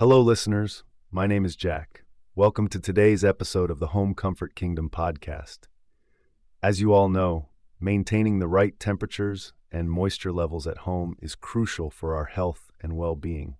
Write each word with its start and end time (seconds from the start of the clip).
Hello, 0.00 0.22
listeners. 0.22 0.82
My 1.10 1.26
name 1.26 1.44
is 1.44 1.54
Jack. 1.54 2.04
Welcome 2.34 2.68
to 2.68 2.80
today's 2.80 3.22
episode 3.22 3.70
of 3.70 3.80
the 3.80 3.88
Home 3.88 4.14
Comfort 4.14 4.54
Kingdom 4.54 4.88
podcast. 4.88 5.68
As 6.62 6.80
you 6.80 6.94
all 6.94 7.10
know, 7.10 7.50
maintaining 7.78 8.38
the 8.38 8.48
right 8.48 8.80
temperatures 8.80 9.52
and 9.70 9.90
moisture 9.90 10.32
levels 10.32 10.66
at 10.66 10.88
home 10.88 11.16
is 11.20 11.34
crucial 11.34 11.90
for 11.90 12.16
our 12.16 12.24
health 12.24 12.70
and 12.80 12.96
well 12.96 13.14
being. 13.14 13.58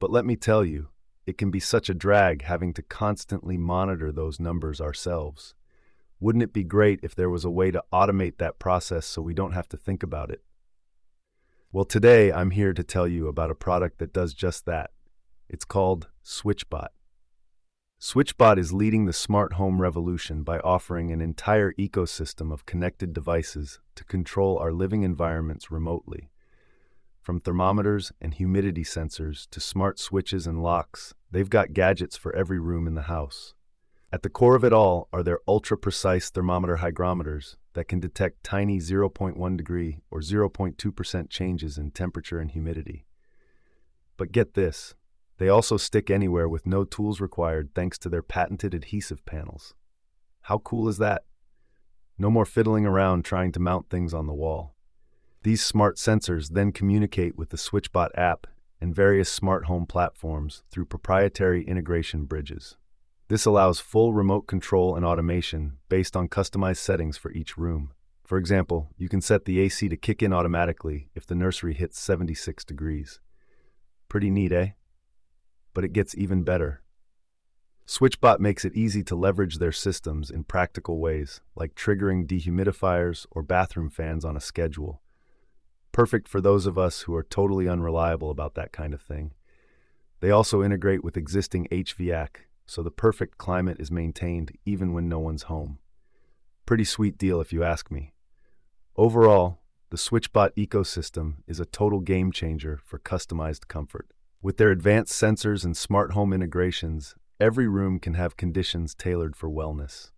But 0.00 0.10
let 0.10 0.26
me 0.26 0.34
tell 0.34 0.64
you, 0.64 0.88
it 1.24 1.38
can 1.38 1.52
be 1.52 1.60
such 1.60 1.88
a 1.88 1.94
drag 1.94 2.42
having 2.42 2.74
to 2.74 2.82
constantly 2.82 3.56
monitor 3.56 4.10
those 4.10 4.40
numbers 4.40 4.80
ourselves. 4.80 5.54
Wouldn't 6.18 6.42
it 6.42 6.52
be 6.52 6.64
great 6.64 6.98
if 7.04 7.14
there 7.14 7.30
was 7.30 7.44
a 7.44 7.48
way 7.48 7.70
to 7.70 7.84
automate 7.92 8.38
that 8.38 8.58
process 8.58 9.06
so 9.06 9.22
we 9.22 9.34
don't 9.34 9.52
have 9.52 9.68
to 9.68 9.76
think 9.76 10.02
about 10.02 10.32
it? 10.32 10.42
Well, 11.70 11.84
today 11.84 12.32
I'm 12.32 12.50
here 12.50 12.72
to 12.72 12.82
tell 12.82 13.06
you 13.06 13.28
about 13.28 13.52
a 13.52 13.54
product 13.54 14.00
that 14.00 14.12
does 14.12 14.34
just 14.34 14.66
that. 14.66 14.90
It's 15.52 15.64
called 15.64 16.06
SwitchBot. 16.24 16.90
SwitchBot 18.00 18.56
is 18.56 18.72
leading 18.72 19.06
the 19.06 19.12
smart 19.12 19.54
home 19.54 19.82
revolution 19.82 20.44
by 20.44 20.60
offering 20.60 21.10
an 21.10 21.20
entire 21.20 21.72
ecosystem 21.72 22.52
of 22.52 22.66
connected 22.66 23.12
devices 23.12 23.80
to 23.96 24.04
control 24.04 24.58
our 24.58 24.72
living 24.72 25.02
environments 25.02 25.68
remotely. 25.68 26.30
From 27.20 27.40
thermometers 27.40 28.12
and 28.20 28.32
humidity 28.32 28.84
sensors 28.84 29.50
to 29.50 29.58
smart 29.58 29.98
switches 29.98 30.46
and 30.46 30.62
locks, 30.62 31.14
they've 31.32 31.50
got 31.50 31.72
gadgets 31.72 32.16
for 32.16 32.34
every 32.36 32.60
room 32.60 32.86
in 32.86 32.94
the 32.94 33.02
house. 33.02 33.54
At 34.12 34.22
the 34.22 34.30
core 34.30 34.54
of 34.54 34.64
it 34.64 34.72
all 34.72 35.08
are 35.12 35.24
their 35.24 35.40
ultra 35.48 35.76
precise 35.76 36.30
thermometer 36.30 36.76
hygrometers 36.76 37.56
that 37.72 37.88
can 37.88 37.98
detect 37.98 38.44
tiny 38.44 38.78
0.1 38.78 39.56
degree 39.56 39.98
or 40.12 40.20
0.2% 40.20 41.28
changes 41.28 41.76
in 41.76 41.90
temperature 41.90 42.38
and 42.38 42.52
humidity. 42.52 43.04
But 44.16 44.30
get 44.30 44.54
this 44.54 44.94
they 45.40 45.48
also 45.48 45.78
stick 45.78 46.10
anywhere 46.10 46.46
with 46.50 46.66
no 46.66 46.84
tools 46.84 47.18
required 47.18 47.70
thanks 47.74 47.96
to 47.96 48.10
their 48.10 48.22
patented 48.22 48.74
adhesive 48.74 49.24
panels. 49.24 49.72
How 50.42 50.58
cool 50.58 50.86
is 50.86 50.98
that? 50.98 51.22
No 52.18 52.28
more 52.28 52.44
fiddling 52.44 52.84
around 52.84 53.24
trying 53.24 53.50
to 53.52 53.58
mount 53.58 53.88
things 53.88 54.12
on 54.12 54.26
the 54.26 54.34
wall. 54.34 54.74
These 55.42 55.64
smart 55.64 55.96
sensors 55.96 56.50
then 56.50 56.72
communicate 56.72 57.38
with 57.38 57.48
the 57.48 57.56
SwitchBot 57.56 58.10
app 58.16 58.48
and 58.82 58.94
various 58.94 59.32
smart 59.32 59.64
home 59.64 59.86
platforms 59.86 60.62
through 60.70 60.84
proprietary 60.84 61.64
integration 61.64 62.26
bridges. 62.26 62.76
This 63.28 63.46
allows 63.46 63.80
full 63.80 64.12
remote 64.12 64.46
control 64.46 64.94
and 64.94 65.06
automation 65.06 65.78
based 65.88 66.18
on 66.18 66.28
customized 66.28 66.76
settings 66.76 67.16
for 67.16 67.32
each 67.32 67.56
room. 67.56 67.92
For 68.26 68.36
example, 68.36 68.90
you 68.98 69.08
can 69.08 69.22
set 69.22 69.46
the 69.46 69.58
AC 69.60 69.88
to 69.88 69.96
kick 69.96 70.22
in 70.22 70.34
automatically 70.34 71.08
if 71.14 71.26
the 71.26 71.34
nursery 71.34 71.72
hits 71.72 71.98
76 71.98 72.62
degrees. 72.66 73.20
Pretty 74.10 74.28
neat, 74.28 74.52
eh? 74.52 74.72
But 75.74 75.84
it 75.84 75.92
gets 75.92 76.16
even 76.16 76.42
better. 76.42 76.82
SwitchBot 77.86 78.38
makes 78.38 78.64
it 78.64 78.76
easy 78.76 79.02
to 79.02 79.16
leverage 79.16 79.58
their 79.58 79.72
systems 79.72 80.30
in 80.30 80.44
practical 80.44 81.00
ways, 81.00 81.40
like 81.56 81.74
triggering 81.74 82.26
dehumidifiers 82.26 83.26
or 83.32 83.42
bathroom 83.42 83.90
fans 83.90 84.24
on 84.24 84.36
a 84.36 84.40
schedule. 84.40 85.02
Perfect 85.92 86.28
for 86.28 86.40
those 86.40 86.66
of 86.66 86.78
us 86.78 87.02
who 87.02 87.14
are 87.16 87.24
totally 87.24 87.68
unreliable 87.68 88.30
about 88.30 88.54
that 88.54 88.70
kind 88.70 88.94
of 88.94 89.02
thing. 89.02 89.32
They 90.20 90.30
also 90.30 90.62
integrate 90.62 91.02
with 91.02 91.16
existing 91.16 91.66
HVAC, 91.72 92.28
so 92.64 92.82
the 92.82 92.92
perfect 92.92 93.38
climate 93.38 93.78
is 93.80 93.90
maintained 93.90 94.52
even 94.64 94.92
when 94.92 95.08
no 95.08 95.18
one's 95.18 95.44
home. 95.44 95.78
Pretty 96.66 96.84
sweet 96.84 97.18
deal 97.18 97.40
if 97.40 97.52
you 97.52 97.64
ask 97.64 97.90
me. 97.90 98.12
Overall, 98.96 99.58
the 99.90 99.96
SwitchBot 99.96 100.54
ecosystem 100.54 101.38
is 101.48 101.58
a 101.58 101.64
total 101.64 101.98
game 101.98 102.30
changer 102.30 102.78
for 102.84 103.00
customized 103.00 103.66
comfort. 103.66 104.12
With 104.42 104.56
their 104.56 104.70
advanced 104.70 105.12
sensors 105.12 105.66
and 105.66 105.76
smart 105.76 106.12
home 106.12 106.32
integrations, 106.32 107.14
every 107.38 107.68
room 107.68 107.98
can 107.98 108.14
have 108.14 108.38
conditions 108.38 108.94
tailored 108.94 109.36
for 109.36 109.50
wellness. 109.50 110.12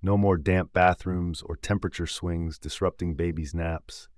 No 0.00 0.16
more 0.16 0.36
damp 0.36 0.72
bathrooms 0.72 1.42
or 1.42 1.56
temperature 1.56 2.06
swings 2.06 2.56
disrupting 2.56 3.14
babies' 3.14 3.54
naps. 3.54 4.08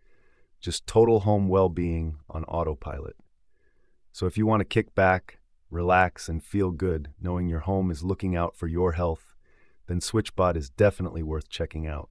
Just 0.60 0.86
total 0.86 1.20
home 1.20 1.48
well 1.48 1.70
being 1.70 2.18
on 2.28 2.44
autopilot. 2.44 3.16
So 4.12 4.26
if 4.26 4.36
you 4.36 4.44
want 4.44 4.60
to 4.60 4.66
kick 4.66 4.94
back, 4.94 5.38
relax, 5.70 6.28
and 6.28 6.44
feel 6.44 6.70
good 6.70 7.08
knowing 7.18 7.48
your 7.48 7.60
home 7.60 7.90
is 7.90 8.04
looking 8.04 8.36
out 8.36 8.56
for 8.56 8.66
your 8.66 8.92
health, 8.92 9.34
then 9.86 10.00
SwitchBot 10.00 10.54
is 10.54 10.68
definitely 10.68 11.22
worth 11.22 11.48
checking 11.48 11.86
out. 11.86 12.10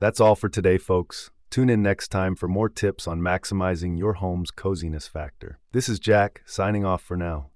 That's 0.00 0.20
all 0.20 0.36
for 0.36 0.48
today, 0.48 0.78
folks. 0.78 1.30
Tune 1.50 1.70
in 1.70 1.82
next 1.82 2.08
time 2.08 2.34
for 2.34 2.46
more 2.46 2.68
tips 2.68 3.08
on 3.08 3.20
maximizing 3.20 3.98
your 3.98 4.14
home's 4.14 4.50
coziness 4.50 5.08
factor. 5.08 5.58
This 5.72 5.88
is 5.88 5.98
Jack, 5.98 6.42
signing 6.44 6.84
off 6.84 7.02
for 7.02 7.16
now. 7.16 7.48